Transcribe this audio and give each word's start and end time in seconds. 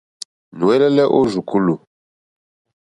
Nùwɛ́lɛ́lɛ́ 0.57 1.11
ó 1.17 1.19
rzùkúlù. 1.27 1.73